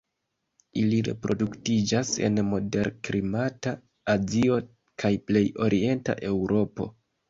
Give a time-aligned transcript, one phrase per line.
[0.83, 3.77] Ili reproduktiĝas en moderklimata
[4.17, 4.61] Azio
[5.05, 6.95] kaj plej orienta Eŭropo.